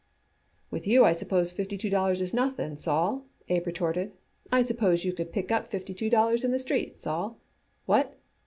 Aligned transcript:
"With 0.71 0.87
you 0.87 1.05
I 1.05 1.11
suppose 1.11 1.51
fifty 1.51 1.77
two 1.77 1.91
dollars 1.91 2.21
is 2.21 2.33
nothing, 2.33 2.75
Sol?" 2.75 3.23
Abe 3.49 3.67
retorted. 3.67 4.13
"I 4.51 4.61
suppose 4.61 5.05
you 5.05 5.13
could 5.13 5.31
pick 5.31 5.51
up 5.51 5.67
fifty 5.69 5.93
two 5.93 6.09
dollars 6.09 6.43
in 6.43 6.49
the 6.49 6.57
streets, 6.57 7.01
Sol. 7.01 7.37
What? 7.85 8.17